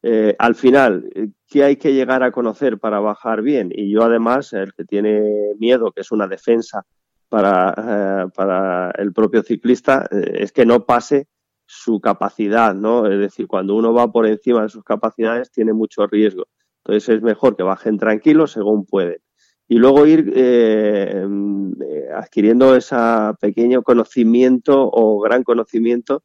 Eh, 0.07 0.37
al 0.39 0.55
final, 0.55 1.11
¿qué 1.49 1.65
hay 1.65 1.77
que 1.77 1.95
llegar 1.95 2.23
a 2.23 2.31
conocer 2.31 2.79
para 2.79 3.01
bajar 3.01 3.41
bien? 3.41 3.71
Y 3.75 3.91
yo, 3.91 4.03
además, 4.03 4.53
el 4.53 4.75
que 4.75 4.85
tiene 4.85 5.23
miedo, 5.59 5.93
que 5.93 6.03
es 6.03 6.13
una 6.13 6.27
defensa 6.27 6.85
para, 7.31 8.31
para 8.35 8.91
el 8.99 9.13
propio 9.15 9.43
ciclista 9.43 10.07
es 10.11 10.53
que 10.53 10.67
no 10.67 10.85
pase 10.85 11.27
su 11.67 12.01
capacidad, 12.01 12.75
¿no? 12.75 13.07
Es 13.07 13.19
decir, 13.19 13.47
cuando 13.47 13.75
uno 13.75 13.93
va 13.93 14.13
por 14.13 14.27
encima 14.27 14.63
de 14.63 14.69
sus 14.69 14.85
capacidades 14.85 15.51
tiene 15.51 15.73
mucho 15.73 16.07
riesgo. 16.07 16.45
Entonces 16.85 17.17
es 17.17 17.23
mejor 17.23 17.57
que 17.57 17.63
bajen 17.63 17.99
tranquilos 17.99 18.53
según 18.53 18.85
pueden. 18.85 19.19
Y 19.67 19.79
luego 19.79 20.07
ir 20.07 20.31
eh, 20.37 21.27
eh, 21.27 22.09
adquiriendo 22.15 22.77
ese 22.77 22.97
pequeño 23.41 23.83
conocimiento 23.83 24.91
o 24.93 25.21
gran 25.21 25.43
conocimiento 25.43 26.23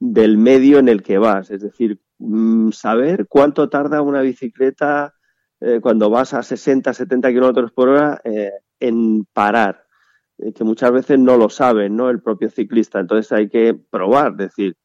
del 0.00 0.36
medio 0.36 0.78
en 0.78 0.88
el 0.88 1.02
que 1.02 1.18
vas. 1.18 1.50
Es 1.52 1.62
decir, 1.62 2.00
saber 2.72 3.26
cuánto 3.28 3.68
tarda 3.68 4.02
una 4.02 4.20
bicicleta 4.20 5.14
eh, 5.60 5.80
cuando 5.80 6.10
vas 6.10 6.34
a 6.34 6.42
60, 6.42 6.92
70 6.92 7.28
kilómetros 7.30 7.72
por 7.72 7.88
hora 7.88 8.20
en 8.80 9.24
parar 9.32 9.86
que 10.54 10.64
muchas 10.64 10.90
veces 10.90 11.18
no 11.18 11.36
lo 11.36 11.48
saben, 11.48 11.96
¿no? 11.96 12.10
El 12.10 12.20
propio 12.20 12.50
ciclista. 12.50 12.98
Entonces 12.98 13.30
hay 13.32 13.48
que 13.48 13.74
probar, 13.74 14.34
decir, 14.34 14.76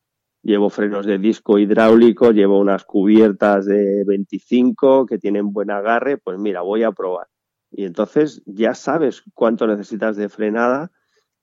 llevo 0.44 0.70
frenos 0.70 1.06
de 1.06 1.18
disco 1.18 1.58
hidráulico, 1.58 2.32
llevo 2.32 2.60
unas 2.60 2.86
cubiertas 2.86 3.66
de 3.66 4.04
25 4.06 5.06
que 5.06 5.18
tienen 5.18 5.52
buen 5.52 5.72
agarre, 5.72 6.18
pues 6.18 6.38
mira, 6.38 6.62
voy 6.62 6.84
a 6.84 6.92
probar. 6.92 7.28
Y 7.72 7.86
entonces 7.86 8.44
ya 8.46 8.76
sabes 8.76 9.24
cuánto 9.34 9.68
necesitas 9.68 10.16
de 10.16 10.30
frenada 10.30 10.92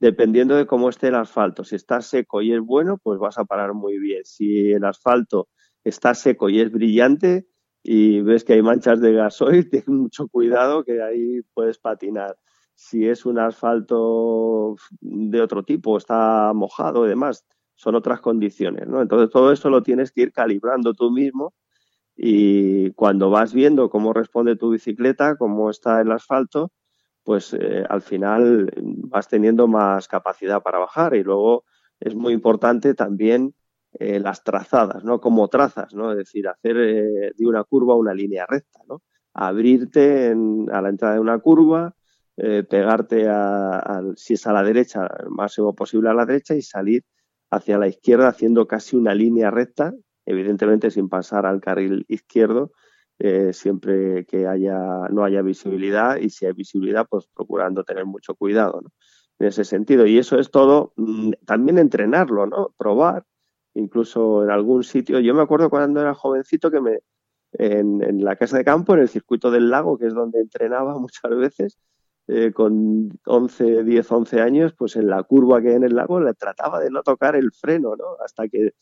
dependiendo 0.01 0.57
de 0.57 0.67
cómo 0.67 0.89
esté 0.89 1.09
el 1.09 1.15
asfalto. 1.15 1.65
Si 1.65 1.77
está 1.77 2.01
seco 2.01 2.43
y 2.43 2.53
es 2.53 2.61
bueno, 2.61 2.99
pues 3.03 3.19
vas 3.19 3.39
a 3.39 3.45
parar 3.45 3.75
muy 3.75 3.99
bien. 3.99 4.25
Si 4.25 4.73
el 4.73 4.85
asfalto 4.85 5.49
está 5.85 6.15
seco 6.15 6.49
y 6.49 6.61
es 6.61 6.73
brillante 6.73 7.47
y 7.83 8.21
ves 8.23 8.45
que 8.45 8.55
hay 8.55 8.63
manchas 8.63 9.01
de 9.01 9.13
gasoil, 9.13 9.71
ten 9.71 9.85
mucho 9.87 10.29
cuidado 10.29 10.85
que 10.85 11.03
ahí 11.03 11.43
puedes 11.55 11.79
patinar 11.79 12.37
si 12.75 13.09
es 13.09 13.25
un 13.25 13.39
asfalto 13.39 14.77
de 15.01 15.41
otro 15.41 15.63
tipo, 15.63 15.97
está 15.97 16.53
mojado 16.55 17.07
y 17.07 17.09
demás, 17.09 17.45
son 17.77 17.95
otras 17.95 18.21
condiciones, 18.21 18.89
¿no? 18.89 19.01
Entonces 19.01 19.31
todo 19.31 19.53
eso 19.53 19.71
lo 19.71 19.83
tienes 19.83 20.13
que 20.13 20.23
ir 20.23 20.33
calibrando 20.33 20.93
tú 20.95 21.11
mismo 21.11 21.55
y 22.17 22.91
cuando 22.93 23.31
vas 23.31 23.55
viendo 23.55 23.91
cómo 23.91 24.13
responde 24.13 24.57
tu 24.57 24.71
bicicleta, 24.71 25.37
cómo 25.37 25.71
está 25.71 26.01
el 26.01 26.13
asfalto, 26.13 26.73
pues 27.23 27.55
eh, 27.55 27.85
al 27.89 28.03
final 28.03 28.71
vas 28.77 29.29
teniendo 29.29 29.67
más 29.67 30.09
capacidad 30.09 30.63
para 30.63 30.79
bajar 30.79 31.15
y 31.15 31.23
luego 31.23 31.65
es 32.01 32.15
muy 32.15 32.33
importante 32.33 32.95
también 32.95 33.55
eh, 33.99 34.21
las 34.21 34.43
trazadas, 34.43 35.05
¿no? 35.05 35.21
Como 35.21 35.49
trazas, 35.49 35.95
¿no? 35.95 36.13
Es 36.13 36.19
decir, 36.19 36.49
hacer 36.49 36.77
eh, 36.77 37.33
de 37.37 37.47
una 37.47 37.65
curva 37.65 37.95
una 37.95 38.15
línea 38.15 38.47
recta, 38.47 38.81
¿no? 38.89 39.03
Abrirte 39.35 40.35
a 40.73 40.83
la 40.83 40.89
entrada 40.89 41.15
de 41.15 41.21
una 41.21 41.39
curva, 41.39 41.95
eh, 42.37 42.65
pegarte 42.69 43.29
a, 43.29 44.03
si 44.17 44.35
es 44.35 44.47
a 44.47 44.53
la 44.53 44.63
derecha, 44.65 45.09
el 45.21 45.31
máximo 45.31 45.75
posible 45.75 46.11
a 46.11 46.15
la 46.15 46.27
derecha 46.27 46.55
y 46.55 46.63
salir 46.63 47.05
hacia 47.51 47.79
la 47.79 47.87
izquierda 47.87 48.29
haciendo 48.29 48.67
casi 48.67 48.97
una 48.97 49.15
línea 49.15 49.51
recta, 49.51 49.95
evidentemente 50.27 50.91
sin 50.91 51.09
pasar 51.09 51.47
al 51.47 51.61
carril 51.61 52.05
izquierdo, 52.09 52.73
eh, 53.21 53.53
siempre 53.53 54.27
que 54.27 54.49
haya 54.49 54.77
no 55.11 55.23
haya 55.23 55.43
visibilidad 55.43 56.17
y 56.17 56.31
si 56.31 56.47
hay 56.47 56.53
visibilidad, 56.53 57.07
pues 57.09 57.29
procurando 57.33 57.85
tener 57.85 58.05
mucho 58.07 58.35
cuidado 58.35 58.83
en 59.39 59.47
ese 59.47 59.65
sentido. 59.65 60.07
Y 60.07 60.19
eso 60.19 60.39
es 60.39 60.51
todo, 60.51 60.93
mm, 60.97 61.33
también 61.47 61.79
entrenarlo, 61.79 62.47
¿no? 62.47 62.75
Probar, 62.77 63.25
incluso 63.75 64.45
en 64.45 64.51
algún 64.51 64.85
sitio. 64.85 65.21
Yo 65.21 65.35
me 65.35 65.43
acuerdo 65.43 65.71
cuando 65.71 66.01
era 66.01 66.15
jovencito 66.15 66.71
que 66.71 66.81
me 66.81 67.01
en, 67.55 68.03
en 68.03 68.25
la 68.25 68.37
casa 68.37 68.59
de 68.59 68.65
campo, 68.65 68.95
en 68.95 69.01
el 69.01 69.09
circuito 69.09 69.51
del 69.51 69.71
lago, 69.71 69.99
que 69.99 70.07
es 70.07 70.15
donde 70.15 70.41
entrenaba 70.41 70.99
muchas 70.99 71.31
veces, 71.37 71.79
eh, 72.27 72.53
con 72.53 73.11
11, 73.27 73.85
10, 73.85 74.13
11 74.13 74.41
años, 74.41 74.75
pues 74.77 74.97
en 74.97 75.09
la 75.09 75.23
curva 75.25 75.61
que 75.61 75.69
hay 75.69 75.75
en 75.75 75.85
el 75.85 75.95
lago 75.95 76.21
le 76.21 76.35
trataba 76.35 76.81
de 76.81 76.91
no 76.91 77.03
tocar 77.03 77.37
el 77.37 77.53
freno, 77.53 77.97
¿no? 77.97 78.17
Hasta 78.25 78.49
que 78.49 78.73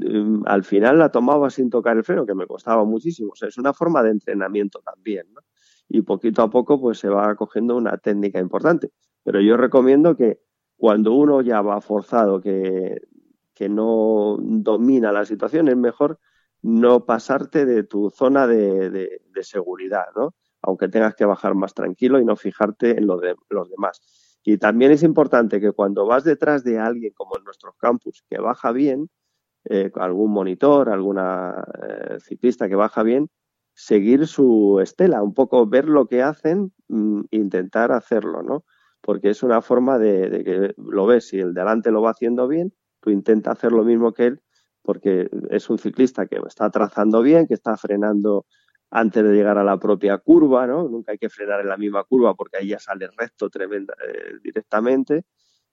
em, 0.00 0.42
al 0.46 0.64
final 0.64 0.98
la 0.98 1.10
tomaba 1.10 1.50
sin 1.50 1.68
tocar 1.68 1.96
el 1.96 2.04
freno, 2.04 2.24
que 2.24 2.34
me 2.34 2.46
costaba 2.46 2.84
muchísimo. 2.84 3.32
O 3.32 3.36
sea, 3.36 3.48
es 3.48 3.58
una 3.58 3.74
forma 3.74 4.02
de 4.02 4.10
entrenamiento 4.10 4.80
también, 4.80 5.26
¿no? 5.34 5.42
Y 5.88 6.02
poquito 6.02 6.42
a 6.42 6.50
poco 6.50 6.80
pues 6.80 6.98
se 6.98 7.08
va 7.08 7.34
cogiendo 7.36 7.76
una 7.76 7.98
técnica 7.98 8.40
importante. 8.40 8.90
Pero 9.22 9.40
yo 9.40 9.56
recomiendo 9.56 10.16
que 10.16 10.40
cuando 10.76 11.12
uno 11.12 11.42
ya 11.42 11.60
va 11.62 11.80
forzado, 11.80 12.40
que, 12.40 13.00
que 13.56 13.70
no 13.70 14.36
domina 14.38 15.10
la 15.12 15.24
situación, 15.24 15.68
es 15.68 15.76
mejor 15.76 16.20
no 16.60 17.06
pasarte 17.06 17.64
de 17.64 17.84
tu 17.84 18.10
zona 18.10 18.46
de, 18.46 19.22
seguridad, 19.40 20.04
¿no? 20.14 20.34
aunque 20.62 20.88
tengas 20.88 21.14
que 21.14 21.24
bajar 21.24 21.54
más 21.54 21.72
tranquilo 21.72 22.20
y 22.20 22.24
no 22.24 22.36
fijarte 22.36 22.98
en 22.98 23.06
lo 23.06 23.18
de 23.18 23.34
los 23.48 23.70
demás. 23.70 24.00
Y 24.44 24.58
también 24.58 24.92
es 24.92 25.02
importante 25.02 25.60
que 25.60 25.72
cuando 25.72 26.06
vas 26.06 26.24
detrás 26.24 26.64
de 26.64 26.78
alguien, 26.78 27.12
como 27.14 27.38
en 27.38 27.44
nuestros 27.44 27.74
campus, 27.76 28.24
que 28.28 28.38
baja 28.38 28.72
bien, 28.72 29.08
eh, 29.64 29.90
algún 29.94 30.32
monitor, 30.32 30.90
alguna 30.90 31.64
eh, 31.88 32.20
ciclista 32.20 32.68
que 32.68 32.74
baja 32.74 33.02
bien, 33.02 33.30
seguir 33.74 34.26
su 34.26 34.80
estela, 34.82 35.22
un 35.22 35.34
poco 35.34 35.66
ver 35.66 35.88
lo 35.88 36.06
que 36.06 36.22
hacen, 36.22 36.72
mm, 36.88 37.22
intentar 37.30 37.90
hacerlo, 37.92 38.42
¿no? 38.42 38.64
Porque 39.00 39.30
es 39.30 39.42
una 39.42 39.62
forma 39.62 39.98
de, 39.98 40.28
de, 40.28 40.44
que 40.44 40.74
lo 40.76 41.06
ves, 41.06 41.28
si 41.28 41.38
el 41.38 41.54
de 41.54 41.60
adelante 41.60 41.90
lo 41.90 42.02
va 42.02 42.10
haciendo 42.10 42.48
bien, 42.48 42.72
tú 43.06 43.12
intenta 43.12 43.52
hacer 43.52 43.70
lo 43.70 43.84
mismo 43.84 44.12
que 44.12 44.26
él, 44.26 44.40
porque 44.82 45.30
es 45.50 45.70
un 45.70 45.78
ciclista 45.78 46.26
que 46.26 46.40
está 46.44 46.70
trazando 46.70 47.22
bien, 47.22 47.46
que 47.46 47.54
está 47.54 47.76
frenando 47.76 48.46
antes 48.90 49.22
de 49.22 49.32
llegar 49.32 49.58
a 49.58 49.64
la 49.64 49.78
propia 49.78 50.18
curva, 50.18 50.66
¿no? 50.66 50.88
Nunca 50.88 51.12
hay 51.12 51.18
que 51.18 51.28
frenar 51.28 51.60
en 51.60 51.68
la 51.68 51.76
misma 51.76 52.02
curva 52.02 52.34
porque 52.34 52.58
ahí 52.58 52.68
ya 52.68 52.80
sale 52.80 53.08
recto 53.16 53.48
tremenda, 53.48 53.94
eh, 54.08 54.38
directamente. 54.42 55.24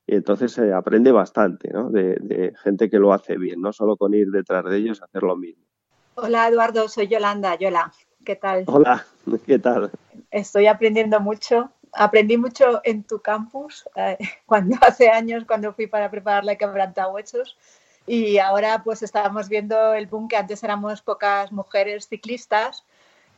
Y 0.05 0.15
entonces 0.15 0.51
se 0.51 0.73
aprende 0.73 1.11
bastante, 1.11 1.71
¿no? 1.71 1.89
De, 1.89 2.53
gente 2.61 2.87
que 2.87 2.99
lo 2.99 3.13
hace 3.13 3.35
bien, 3.37 3.61
no 3.61 3.73
solo 3.73 3.97
con 3.97 4.13
ir 4.13 4.29
detrás 4.29 4.65
de 4.65 4.77
ellos 4.77 5.01
a 5.01 5.05
hacer 5.05 5.23
lo 5.23 5.35
mismo. 5.35 5.63
Hola 6.15 6.47
Eduardo, 6.47 6.87
soy 6.87 7.07
Yolanda. 7.07 7.55
Yola, 7.55 7.91
¿qué 8.23 8.35
tal? 8.35 8.65
Hola, 8.67 9.05
¿qué 9.47 9.57
tal? 9.57 9.89
Estoy 10.29 10.67
aprendiendo 10.67 11.19
mucho. 11.19 11.71
Aprendí 11.93 12.37
mucho 12.37 12.81
en 12.83 13.03
tu 13.03 13.21
campus 13.21 13.87
eh, 13.95 14.17
cuando 14.45 14.77
hace 14.81 15.09
años, 15.09 15.45
cuando 15.45 15.73
fui 15.73 15.87
para 15.87 16.09
preparar 16.09 16.43
la 16.43 16.55
quebrantahuesos. 16.55 17.57
Y 18.05 18.37
ahora 18.37 18.81
pues 18.83 19.01
estábamos 19.01 19.47
viendo 19.47 19.93
el 19.93 20.07
boom 20.07 20.27
que 20.27 20.35
antes 20.35 20.63
éramos 20.63 21.01
pocas 21.01 21.51
mujeres 21.51 22.07
ciclistas 22.09 22.83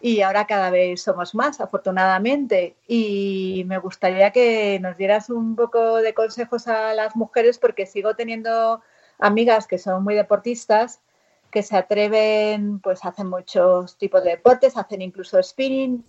y 0.01 0.21
ahora 0.21 0.45
cada 0.45 0.69
vez 0.69 1.01
somos 1.01 1.35
más, 1.35 1.61
afortunadamente. 1.61 2.75
Y 2.87 3.63
me 3.67 3.77
gustaría 3.77 4.31
que 4.31 4.79
nos 4.79 4.97
dieras 4.97 5.29
un 5.29 5.55
poco 5.55 5.97
de 5.97 6.13
consejos 6.13 6.67
a 6.67 6.93
las 6.93 7.15
mujeres 7.15 7.57
porque 7.57 7.85
sigo 7.85 8.15
teniendo 8.15 8.81
amigas 9.19 9.67
que 9.67 9.77
son 9.77 10.03
muy 10.03 10.15
deportistas, 10.15 10.99
que 11.51 11.63
se 11.63 11.77
atreven, 11.77 12.79
pues 12.79 13.05
hacen 13.05 13.27
muchos 13.29 13.97
tipos 13.97 14.23
de 14.23 14.31
deportes, 14.31 14.77
hacen 14.77 15.01
incluso 15.01 15.41
spinning 15.41 16.03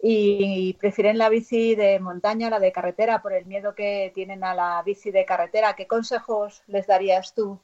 y 0.00 0.74
prefieren 0.74 1.18
la 1.18 1.28
bici 1.28 1.74
de 1.74 1.98
montaña, 2.00 2.50
la 2.50 2.60
de 2.60 2.72
carretera, 2.72 3.22
por 3.22 3.32
el 3.32 3.46
miedo 3.46 3.74
que 3.74 4.12
tienen 4.14 4.44
a 4.44 4.54
la 4.54 4.82
bici 4.84 5.10
de 5.10 5.24
carretera. 5.24 5.74
¿Qué 5.74 5.86
consejos 5.86 6.62
les 6.66 6.86
darías 6.86 7.34
tú 7.34 7.58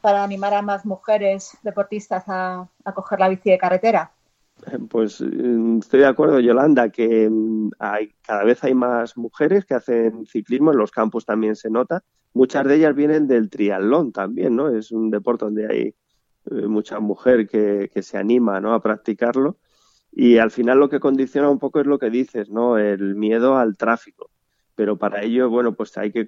para 0.00 0.22
animar 0.22 0.54
a 0.54 0.62
más 0.62 0.86
mujeres 0.86 1.56
deportistas 1.62 2.24
a, 2.28 2.68
a 2.84 2.92
coger 2.94 3.20
la 3.20 3.28
bici 3.28 3.50
de 3.50 3.58
carretera? 3.58 4.12
Pues 4.88 5.20
mm, 5.20 5.78
estoy 5.78 6.00
de 6.00 6.06
acuerdo, 6.06 6.40
Yolanda, 6.40 6.88
que 6.90 7.28
mm, 7.30 7.70
hay, 7.78 8.12
cada 8.22 8.44
vez 8.44 8.62
hay 8.64 8.74
más 8.74 9.16
mujeres 9.16 9.64
que 9.64 9.74
hacen 9.74 10.26
ciclismo, 10.26 10.72
en 10.72 10.78
los 10.78 10.90
campos 10.90 11.24
también 11.24 11.56
se 11.56 11.70
nota. 11.70 12.02
Muchas 12.34 12.66
de 12.66 12.76
ellas 12.76 12.94
vienen 12.94 13.26
del 13.26 13.50
triatlón 13.50 14.12
también, 14.12 14.56
¿no? 14.56 14.68
Es 14.68 14.90
un 14.92 15.10
deporte 15.10 15.44
donde 15.44 15.66
hay 15.66 15.94
eh, 16.50 16.66
mucha 16.66 17.00
mujer 17.00 17.46
que, 17.46 17.90
se 18.02 18.18
anima 18.18 18.58
a 18.58 18.80
practicarlo. 18.80 19.56
Y 20.12 20.38
al 20.38 20.50
final 20.50 20.78
lo 20.78 20.88
que 20.88 21.00
condiciona 21.00 21.48
un 21.48 21.58
poco 21.58 21.80
es 21.80 21.86
lo 21.86 21.98
que 21.98 22.10
dices, 22.10 22.50
¿no? 22.50 22.78
El 22.78 23.14
miedo 23.14 23.56
al 23.56 23.76
tráfico. 23.76 24.30
Pero 24.74 24.96
para 24.96 25.22
ello, 25.22 25.50
bueno, 25.50 25.74
pues 25.74 25.96
hay 25.98 26.12
que 26.12 26.26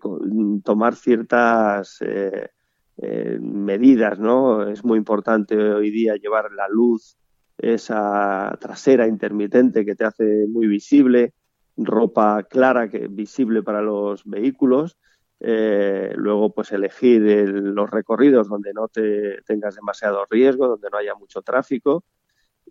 tomar 0.65 0.97
ciertas 0.97 1.99
eh, 2.01 2.51
eh, 2.99 3.39
medidas, 3.41 4.19
¿no? 4.19 4.69
Es 4.69 4.85
muy 4.85 4.99
importante 4.99 5.57
hoy 5.57 5.91
día 5.91 6.17
llevar 6.17 6.53
la 6.53 6.69
luz 6.69 7.17
esa 7.59 8.57
trasera 8.61 9.07
intermitente 9.07 9.85
que 9.85 9.95
te 9.95 10.05
hace 10.05 10.47
muy 10.49 10.67
visible, 10.67 11.35
ropa 11.77 12.43
clara 12.45 12.89
que 12.89 13.07
visible 13.09 13.63
para 13.63 13.83
los 13.83 14.25
vehículos, 14.25 14.99
eh, 15.41 16.13
luego 16.17 16.53
pues 16.53 16.73
elegir 16.73 17.27
el, 17.27 17.75
los 17.75 17.91
recorridos 17.91 18.49
donde 18.49 18.73
no 18.75 18.89
te 18.89 19.43
tengas 19.43 19.77
demasiado 19.77 20.27
riesgo, 20.29 20.69
donde 20.69 20.89
no 20.91 20.99
haya 20.99 21.15
mucho 21.15 21.43
tráfico 21.43 22.05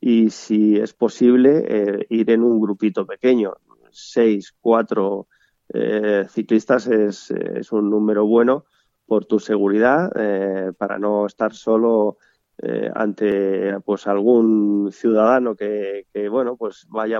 y 0.01 0.29
si 0.29 0.77
es 0.77 0.93
posible 0.93 1.63
eh, 1.67 2.05
ir 2.09 2.29
en 2.31 2.43
un 2.43 2.59
grupito 2.59 3.05
pequeño, 3.05 3.55
seis, 3.91 4.53
cuatro 4.59 5.27
eh, 5.71 6.25
ciclistas 6.29 6.87
es, 6.87 7.31
un 7.71 7.89
número 7.89 8.25
bueno 8.25 8.65
por 9.05 9.25
tu 9.25 9.39
seguridad 9.39 10.11
eh, 10.15 10.71
para 10.77 10.97
no 10.97 11.27
estar 11.27 11.53
solo 11.53 12.17
eh, 12.57 12.89
ante 12.93 13.79
pues 13.81 14.07
algún 14.07 14.91
ciudadano 14.91 15.55
que, 15.55 16.05
bueno 16.29 16.57
pues 16.57 16.87
vaya 16.89 17.19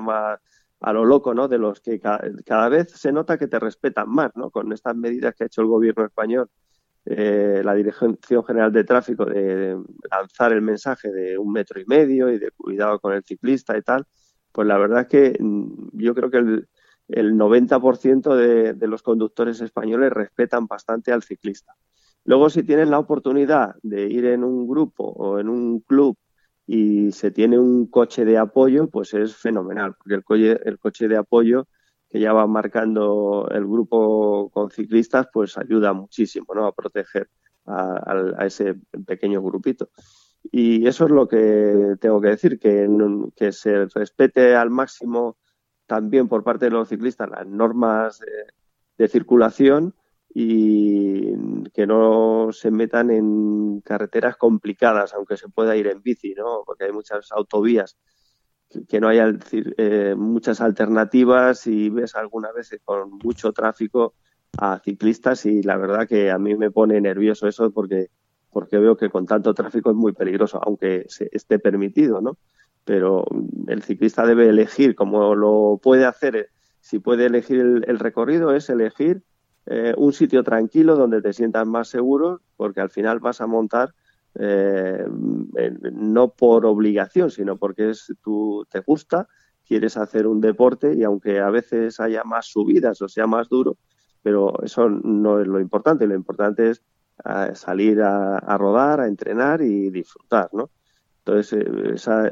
a 0.82 0.94
lo 0.94 1.06
loco, 1.06 1.34
¿no? 1.34 1.48
De 1.48 1.58
los 1.58 1.82
que 1.82 2.00
cada, 2.00 2.70
vez 2.70 2.92
se 2.92 3.12
nota 3.12 3.38
que 3.38 3.48
te 3.48 3.60
respetan 3.60 4.10
más, 4.10 4.32
¿no? 4.36 4.50
Con 4.50 4.72
estas 4.72 4.96
medidas 4.96 5.36
que 5.36 5.44
ha 5.44 5.48
hecho 5.48 5.62
el 5.62 5.68
gobierno 5.68 6.06
español, 6.06 6.50
eh, 7.06 7.62
la 7.64 7.74
Dirección 7.74 8.18
General 8.46 8.72
de 8.72 8.84
Tráfico, 8.84 9.26
de, 9.26 9.78
lanzar 10.12 10.54
el 10.54 10.62
mensaje 10.62 11.12
de 11.12 11.38
un 11.38 11.52
metro 11.52 11.80
y 11.80 11.86
medio 11.86 12.30
y 12.30 12.40
de 12.40 12.52
cuidado 12.52 13.00
con 13.00 13.14
el 13.14 13.24
ciclista 13.24 13.78
y 13.78 13.82
tal, 13.82 14.06
pues 14.52 14.68
la 14.68 14.78
verdad 14.78 15.02
es 15.02 15.08
que 15.08 15.38
mm, 15.40 15.90
yo 15.94 16.14
creo 16.14 16.30
que 16.30 16.38
el, 16.38 16.68
el 17.08 17.34
90% 17.34 18.36
de, 18.36 18.74
de 18.74 18.88
los 18.88 19.02
conductores 19.02 19.62
españoles 19.62 20.12
respetan 20.12 20.68
bastante 20.68 21.12
al 21.12 21.24
ciclista. 21.24 21.74
Luego, 22.26 22.50
si 22.50 22.64
tienes 22.64 22.90
la 22.90 23.00
oportunidad 23.00 23.76
de 23.82 24.08
ir 24.08 24.26
en 24.26 24.44
un 24.44 24.68
grupo 24.68 25.06
o 25.06 25.40
en 25.40 25.50
un 25.50 25.80
club 25.80 26.18
y 26.68 27.12
se 27.12 27.32
tiene 27.32 27.58
un 27.58 27.88
coche 27.88 28.26
de 28.26 28.38
apoyo, 28.38 28.88
pues 28.88 29.14
es 29.14 29.36
fenomenal, 29.36 29.96
porque 29.96 30.16
el 30.16 30.62
el 30.64 30.80
coche 30.80 31.08
de 31.08 31.18
apoyo 31.18 31.68
que 32.10 32.20
ya 32.20 32.34
va 32.34 32.48
marcando 32.48 33.48
el 33.52 33.66
grupo 33.66 34.50
con 34.50 34.72
ciclistas, 34.72 35.28
pues 35.32 35.58
ayuda 35.58 35.94
muchísimo 35.94 36.54
¿no? 36.56 36.66
a 36.66 36.74
proteger 36.74 37.30
a, 37.66 38.46
ese 38.46 38.76
pequeño 39.06 39.42
grupito. 39.42 39.90
Y 40.52 40.88
eso 40.88 41.06
es 41.06 41.12
lo 41.12 41.28
que 41.28 41.96
tengo 42.00 42.20
que 42.20 42.30
decir, 42.30 42.60
que, 42.60 42.90
que 43.36 43.52
se 43.52 43.86
respete 43.86 44.56
al 44.56 44.70
máximo 44.72 45.38
también 45.86 46.28
por 46.28 46.44
parte 46.44 46.66
de 46.66 46.72
los 46.72 46.90
ciclistas 46.90 47.30
las 47.30 47.46
normas 47.46 48.22
de 48.98 49.08
circulación 49.08 49.94
y 50.34 51.34
que 51.72 51.88
no 51.88 52.50
se 52.52 52.72
metan 52.72 53.10
en 53.12 53.82
carreteras 53.82 54.38
complicadas, 54.38 55.14
aunque 55.14 55.38
se 55.38 55.50
pueda 55.50 55.76
ir 55.76 55.88
en 55.88 56.02
bici, 56.02 56.34
¿no? 56.36 56.64
Porque 56.66 56.86
hay 56.86 56.92
muchas 56.92 57.32
autovías 57.32 57.98
que 58.88 59.00
no 59.00 59.08
haya 59.08 59.34
eh, 59.52 60.16
muchas 60.18 60.62
alternativas 60.62 61.66
y 61.68 61.90
ves 61.90 62.16
algunas 62.16 62.54
veces 62.54 62.82
con 62.84 63.12
mucho 63.24 63.52
tráfico 63.52 64.14
a 64.58 64.80
ciclistas 64.80 65.46
y 65.46 65.64
la 65.64 65.78
verdad 65.78 66.08
que 66.08 66.32
a 66.32 66.38
mí 66.38 66.56
me 66.56 66.72
pone 66.72 67.00
nervioso 67.02 67.48
eso 67.48 67.72
porque 67.72 68.10
porque 68.52 68.78
veo 68.78 68.98
que 68.98 69.10
con 69.10 69.26
tanto 69.26 69.54
tráfico 69.54 69.92
es 69.92 69.96
muy 69.96 70.14
peligroso, 70.14 70.60
aunque 70.64 71.06
se 71.08 71.30
esté 71.32 71.60
permitido, 71.60 72.20
¿no? 72.22 72.38
Pero 72.84 73.26
el 73.68 73.84
ciclista 73.84 74.26
debe 74.26 74.50
elegir, 74.50 74.96
como 74.96 75.36
lo 75.36 75.80
puede 75.82 76.06
hacer, 76.06 76.50
si 76.80 77.00
puede 77.00 77.28
elegir 77.28 77.84
el 77.86 78.00
recorrido, 78.00 78.56
es 78.56 78.70
elegir 78.70 79.22
eh, 79.68 79.94
un 79.98 80.14
sitio 80.14 80.44
tranquilo 80.44 80.96
donde 80.96 81.22
te 81.22 81.34
sientas 81.34 81.68
más 81.68 81.90
seguro, 81.90 82.42
porque 82.58 82.82
al 82.82 82.90
final 82.90 83.20
vas 83.20 83.40
a 83.42 83.48
montar 83.48 83.94
eh, 84.36 85.06
no 85.92 86.30
por 86.30 86.66
obligación, 86.66 87.32
sino 87.32 87.58
porque 87.58 87.90
es 87.90 88.14
tú 88.22 88.66
te 88.70 88.80
gusta, 88.82 89.28
quieres 89.68 89.98
hacer 89.98 90.28
un 90.28 90.42
deporte 90.42 90.94
y 90.94 91.04
aunque 91.04 91.40
a 91.40 91.50
veces 91.50 92.00
haya 92.00 92.24
más 92.24 92.48
subidas 92.48 93.02
o 93.02 93.08
sea 93.08 93.28
más 93.28 93.50
duro, 93.50 93.78
pero 94.22 94.54
eso 94.64 94.90
no 94.90 95.40
es 95.40 95.48
lo 95.48 95.60
importante, 95.60 96.08
lo 96.08 96.16
importante 96.16 96.70
es 96.70 96.82
eh, 97.26 97.52
salir 97.54 98.02
a, 98.02 98.58
rodar, 98.58 99.02
a 99.02 99.08
entrenar 99.08 99.62
y 99.62 99.90
disfrutar, 99.90 100.50
¿no? 100.54 100.70
Entonces, 101.26 101.64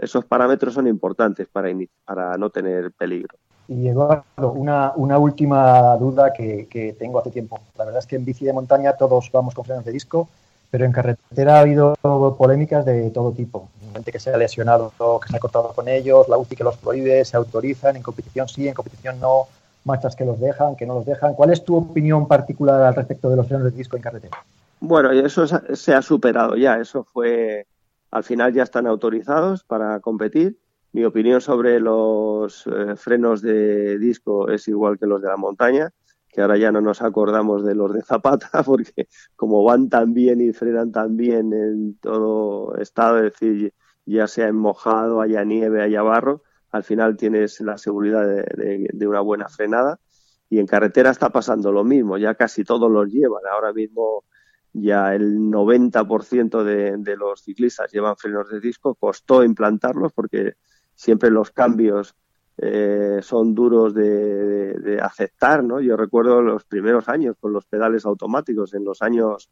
esos 0.02 0.26
parámetros 0.26 0.74
son 0.74 0.88
importantes 0.88 1.48
para, 1.48 1.70
para 2.04 2.36
no 2.38 2.50
tener 2.50 2.92
peligro. 2.94 3.38
Y 3.68 3.90
Eduardo, 3.90 4.54
una, 4.54 4.94
una 4.96 5.20
última 5.20 5.96
duda 5.98 6.32
que, 6.34 6.68
que, 6.68 6.94
tengo 6.94 7.20
hace 7.20 7.30
tiempo. 7.30 7.60
La 7.78 7.86
verdad 7.86 8.00
es 8.00 8.08
que 8.08 8.16
en 8.16 8.26
bici 8.26 8.46
de 8.46 8.54
montaña 8.54 8.94
todos 8.94 9.30
vamos 9.32 9.54
con 9.54 9.66
frenos 9.66 9.86
de 9.86 9.92
disco, 9.92 10.30
pero 10.70 10.86
en 10.86 10.92
carretera 10.92 11.58
ha 11.58 11.60
habido 11.62 11.96
polémicas 12.38 12.86
de 12.86 13.10
todo 13.12 13.32
tipo. 13.32 13.70
Gente 13.94 14.12
que 14.12 14.20
se 14.20 14.32
ha 14.32 14.38
lesionado, 14.38 14.92
que 15.22 15.30
se 15.30 15.38
ha 15.38 15.40
cortado 15.40 15.74
con 15.74 15.88
ellos, 15.88 16.28
la 16.28 16.38
UCI 16.38 16.56
que 16.56 16.64
los 16.64 16.78
prohíbe, 16.78 17.24
se 17.26 17.38
autorizan, 17.38 17.96
en 17.96 18.04
competición 18.04 18.48
sí, 18.48 18.68
en 18.68 18.74
competición 18.74 19.20
no, 19.20 19.48
marchas 19.86 20.16
que 20.16 20.26
los 20.26 20.40
dejan, 20.40 20.76
que 20.76 20.86
no 20.86 20.96
los 20.96 21.06
dejan. 21.06 21.34
¿Cuál 21.34 21.52
es 21.52 21.64
tu 21.64 21.78
opinión 21.78 22.28
particular 22.28 22.82
al 22.82 22.96
respecto 22.96 23.30
de 23.30 23.38
los 23.38 23.48
frenos 23.48 23.66
de 23.66 23.72
disco 23.72 23.96
en 23.96 24.02
carretera? 24.02 24.38
Bueno, 24.80 25.12
eso 25.12 25.48
se 25.48 25.94
ha 25.94 26.02
superado 26.02 26.56
ya, 26.56 26.80
eso 26.80 27.04
fue, 27.04 27.66
al 28.12 28.24
final 28.24 28.54
ya 28.54 28.64
están 28.64 28.86
autorizados 28.86 29.64
para 29.64 30.00
competir 30.00 30.58
mi 30.98 31.04
opinión 31.04 31.42
sobre 31.42 31.80
los 31.80 32.66
eh, 32.66 32.96
frenos 32.96 33.42
de 33.42 34.00
disco 34.00 34.50
es 34.50 34.68
igual 34.68 34.98
que 34.98 35.06
los 35.06 35.22
de 35.22 35.28
la 35.28 35.38
montaña, 35.38 35.92
que 36.38 36.44
ahora 36.44 36.58
ya 36.60 36.72
no 36.72 36.82
nos 36.82 37.02
acordamos 37.02 37.66
de 37.66 37.74
los 37.74 37.92
de 37.92 38.04
Zapata, 38.04 38.52
porque 38.64 39.08
como 39.36 39.64
van 39.64 39.90
tan 39.90 40.14
bien 40.14 40.40
y 40.40 40.54
frenan 40.54 40.92
tan 40.92 41.18
bien 41.18 41.52
en 41.52 41.98
todo 41.98 42.76
estado, 42.76 43.18
es 43.18 43.34
decir, 43.34 43.74
ya 44.06 44.28
sea 44.28 44.48
en 44.48 44.56
mojado, 44.56 45.20
haya 45.20 45.44
nieve, 45.44 45.82
haya 45.82 46.04
barro, 46.04 46.44
al 46.70 46.84
final 46.84 47.18
tienes 47.18 47.60
la 47.62 47.80
seguridad 47.80 48.24
de, 48.28 49.08
una 49.08 49.22
buena 49.22 49.50
frenada. 49.50 50.00
Y 50.48 50.60
en 50.60 50.68
carretera 50.68 51.10
está 51.10 51.32
pasando 51.32 51.72
lo 51.72 51.84
mismo, 51.84 52.20
ya 52.20 52.36
casi 52.36 52.64
todos 52.64 52.92
los 52.92 53.12
llevan. 53.12 53.42
Ahora 53.52 53.74
mismo 53.74 54.24
ya 54.74 55.16
el 55.16 55.40
90% 55.40 56.64
de, 56.64 56.98
de 57.00 57.18
los 57.18 57.42
ciclistas 57.42 57.92
llevan 57.92 58.16
frenos 58.16 58.48
de 58.52 58.60
disco. 58.60 58.94
Costó 58.94 59.44
implantarlos 59.44 60.14
porque 60.14 60.54
siempre 60.94 61.32
los 61.32 61.50
cambios 61.50 62.16
eh, 62.60 63.20
son 63.22 63.54
duros 63.54 63.94
de, 63.94 65.00
aceptar, 65.02 65.64
¿no? 65.64 65.80
Yo 65.80 65.96
recuerdo 65.96 66.42
los 66.42 66.64
primeros 66.64 67.08
años 67.08 67.36
con 67.40 67.54
los 67.54 67.66
pedales 67.66 68.06
automáticos, 68.06 68.74
en 68.74 68.84
los 68.84 69.02
años 69.02 69.50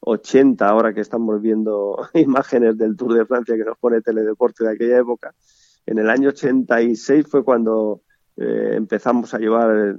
80, 0.00 0.68
ahora 0.68 0.92
que 0.92 1.00
estamos 1.00 1.40
viendo 1.40 2.08
imágenes 2.14 2.76
del 2.76 2.96
Tour 2.96 3.14
de 3.14 3.26
Francia 3.26 3.56
que 3.56 3.64
nos 3.64 3.78
pone 3.78 4.00
Teledeporte 4.00 4.64
de 4.64 4.72
aquella 4.72 4.98
época, 4.98 5.34
en 5.86 5.98
el 5.98 6.10
año 6.10 6.30
86 6.30 7.26
fue 7.28 7.44
cuando 7.44 8.02
eh, 8.36 8.72
empezamos 8.74 9.32
a 9.34 9.38
llevar 9.38 9.96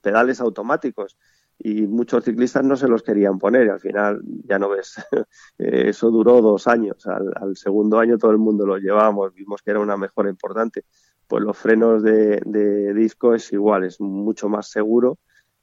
pedales 0.00 0.40
automáticos 0.40 1.16
y 1.58 1.86
muchos 1.86 2.24
ciclistas 2.24 2.64
no 2.64 2.76
se 2.76 2.88
los 2.88 3.02
querían 3.02 3.38
poner 3.38 3.66
y 3.66 3.70
al 3.70 3.80
final 3.80 4.20
ya 4.44 4.58
no 4.58 4.68
ves, 4.68 4.96
eh, 5.58 5.88
eso 5.88 6.10
duró 6.10 6.40
dos 6.40 6.66
años, 6.66 7.06
al, 7.06 7.56
segundo 7.56 7.98
año 7.98 8.18
todo 8.18 8.32
el 8.32 8.38
mundo 8.38 8.66
lo 8.66 8.78
llevábamos, 8.78 9.32
vimos 9.34 9.62
que 9.62 9.70
era 9.70 9.80
una 9.80 9.96
mejora 9.96 10.28
importante, 10.28 10.84
pues 11.26 11.42
los 11.42 11.56
frenos 11.56 12.02
de, 12.02 12.92
disco 12.94 13.34
es 13.34 13.52
igual, 13.52 13.84
es 13.84 14.00
mucho 14.00 14.48
más 14.48 14.70
seguro, 14.70 15.18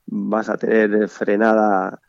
vas 0.08 0.50
a 0.50 0.58
tener 0.58 1.08
frenada 1.08 2.00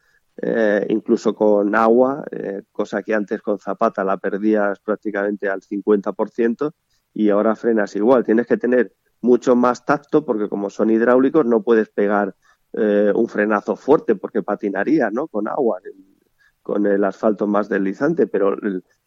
eh, 0.40 0.86
incluso 0.88 1.34
con 1.34 1.74
agua, 1.74 2.24
eh, 2.30 2.62
cosa 2.72 3.02
que 3.02 3.14
antes 3.14 3.42
con 3.42 3.58
zapata 3.58 4.02
la 4.02 4.16
perdías 4.16 4.80
prácticamente 4.80 5.48
al 5.48 5.60
50% 5.60 6.72
y 7.12 7.28
ahora 7.28 7.54
frenas 7.54 7.94
igual, 7.96 8.24
tienes 8.24 8.46
que 8.46 8.56
tener 8.56 8.94
mucho 9.20 9.54
más 9.54 9.84
tacto 9.84 10.24
porque 10.24 10.48
como 10.48 10.70
son 10.70 10.90
hidráulicos 10.90 11.44
no 11.46 11.62
puedes 11.62 11.90
pegar 11.90 12.34
eh, 12.72 13.12
un 13.14 13.28
frenazo 13.28 13.76
fuerte 13.76 14.14
porque 14.14 14.42
patinaría 14.42 15.10
¿no? 15.10 15.28
con 15.28 15.48
agua, 15.48 15.80
con 16.62 16.86
el 16.86 17.04
asfalto 17.04 17.46
más 17.46 17.68
deslizante, 17.68 18.26
pero 18.26 18.56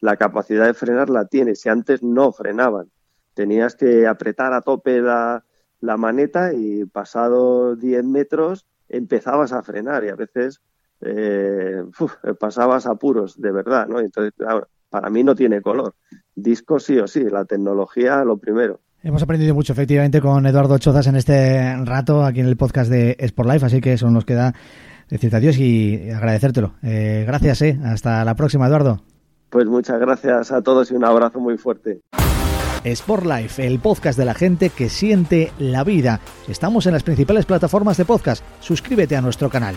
la 0.00 0.16
capacidad 0.16 0.66
de 0.66 0.74
frenar 0.74 1.10
la 1.10 1.26
tiene. 1.26 1.54
Si 1.54 1.68
antes 1.68 2.02
no 2.02 2.32
frenaban, 2.32 2.90
tenías 3.34 3.74
que 3.76 4.06
apretar 4.06 4.52
a 4.52 4.62
tope 4.62 5.00
la, 5.00 5.44
la 5.80 5.96
maneta 5.96 6.52
y 6.52 6.84
pasado 6.84 7.76
10 7.76 8.04
metros 8.04 8.66
empezabas 8.88 9.52
a 9.52 9.62
frenar 9.62 10.04
y 10.04 10.08
a 10.08 10.14
veces 10.14 10.60
eh, 11.00 11.84
pasabas 12.38 12.86
apuros, 12.86 13.40
de 13.40 13.52
verdad, 13.52 13.86
¿no? 13.88 14.00
Entonces, 14.00 14.32
para 14.88 15.10
mí 15.10 15.22
no 15.24 15.34
tiene 15.34 15.60
color. 15.60 15.94
Disco 16.34 16.78
sí 16.78 16.98
o 16.98 17.06
sí, 17.06 17.24
la 17.24 17.44
tecnología 17.44 18.24
lo 18.24 18.38
primero. 18.38 18.80
Hemos 19.06 19.22
aprendido 19.22 19.54
mucho 19.54 19.72
efectivamente 19.72 20.20
con 20.20 20.44
Eduardo 20.46 20.78
Chozas 20.78 21.06
en 21.06 21.14
este 21.14 21.76
rato 21.84 22.24
aquí 22.24 22.40
en 22.40 22.46
el 22.46 22.56
podcast 22.56 22.90
de 22.90 23.14
Sport 23.20 23.48
Life, 23.48 23.64
así 23.64 23.80
que 23.80 23.92
eso 23.92 24.10
nos 24.10 24.24
queda 24.24 24.52
decirte 25.08 25.36
adiós 25.36 25.56
y 25.58 26.10
agradecértelo. 26.10 26.74
Eh, 26.82 27.22
gracias, 27.24 27.62
eh. 27.62 27.78
hasta 27.84 28.24
la 28.24 28.34
próxima, 28.34 28.66
Eduardo. 28.66 29.04
Pues 29.48 29.66
muchas 29.66 30.00
gracias 30.00 30.50
a 30.50 30.60
todos 30.60 30.90
y 30.90 30.94
un 30.96 31.04
abrazo 31.04 31.38
muy 31.38 31.56
fuerte. 31.56 32.00
Sport 32.82 33.26
Life, 33.26 33.64
el 33.64 33.78
podcast 33.78 34.18
de 34.18 34.24
la 34.24 34.34
gente 34.34 34.70
que 34.70 34.88
siente 34.88 35.52
la 35.60 35.84
vida. 35.84 36.18
Estamos 36.48 36.86
en 36.86 36.94
las 36.94 37.04
principales 37.04 37.46
plataformas 37.46 37.96
de 37.98 38.06
podcast. 38.06 38.44
Suscríbete 38.58 39.14
a 39.14 39.20
nuestro 39.20 39.48
canal. 39.48 39.76